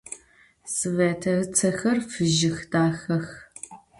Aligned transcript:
Svête 0.75 1.25
ıtsexer 1.41 1.97
fıjıx, 2.11 2.59
daxex. 2.71 3.27